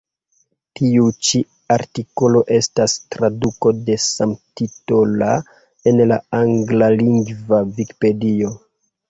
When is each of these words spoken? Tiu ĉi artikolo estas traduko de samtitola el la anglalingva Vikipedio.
Tiu 0.77 1.09
ĉi 1.25 1.41
artikolo 1.75 2.41
estas 2.55 2.95
traduko 3.17 3.73
de 3.91 3.99
samtitola 4.05 5.29
el 5.93 6.03
la 6.15 6.19
anglalingva 6.41 7.63
Vikipedio. 7.79 8.53